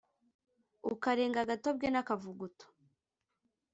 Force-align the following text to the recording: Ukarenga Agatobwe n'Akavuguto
Ukarenga 0.93 1.39
Agatobwe 1.43 1.85
n'Akavuguto 1.89 2.65